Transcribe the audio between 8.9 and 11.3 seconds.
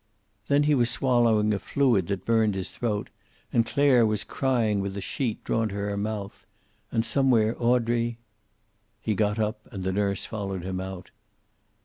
He got up, and the nurse followed him out.